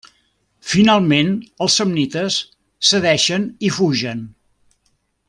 [0.69, 1.29] Finalment
[1.65, 2.39] els samnites
[2.93, 4.25] cedeixen i fugen.